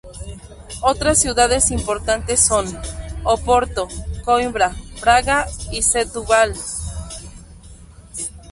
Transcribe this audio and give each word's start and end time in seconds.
Otras 0.81 1.19
ciudades 1.21 1.69
importantes 1.69 2.39
son: 2.39 2.65
Oporto, 3.23 3.87
Coimbra, 4.25 4.71
Braga 5.03 5.45
y 5.71 5.83
Setúbal. 5.83 6.53